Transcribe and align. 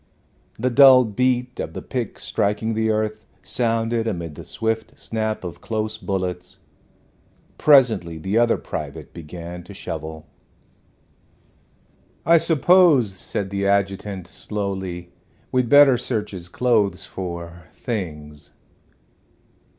The 0.57 0.71
dull 0.71 1.05
beat 1.05 1.59
of 1.59 1.73
the 1.73 1.81
pick 1.83 2.17
striking 2.17 2.73
the 2.73 2.89
earth 2.89 3.23
sounded 3.43 4.07
amid 4.07 4.33
the 4.33 4.43
swift 4.43 4.99
snap 4.99 5.43
of 5.43 5.61
close 5.61 5.99
bullets. 5.99 6.57
Presently 7.59 8.17
the 8.17 8.35
other 8.35 8.57
private 8.57 9.13
began 9.13 9.61
to 9.63 9.75
shovel. 9.75 10.25
"I 12.25 12.39
suppose," 12.39 13.13
said 13.13 13.51
the 13.51 13.67
adjutant, 13.67 14.25
slowly, 14.25 15.11
"we'd 15.51 15.69
better 15.69 15.99
search 15.99 16.31
his 16.31 16.49
clothes 16.49 17.05
for 17.05 17.65
things." 17.71 18.53